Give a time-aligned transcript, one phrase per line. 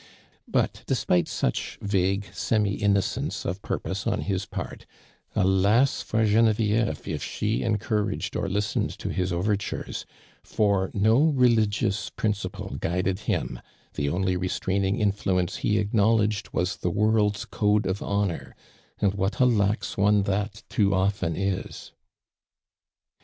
[0.47, 4.87] But despite sui li vague semi innooence of ))urposo on his part,
[5.35, 10.07] alas 1 for (renevieve, if she encouraged or listened to his overtures,
[10.43, 13.59] for no religious principle guided him,
[13.93, 18.55] the only restraining influence he acknowledged was the world's code of honor,
[18.97, 21.91] and what a lax one that too often is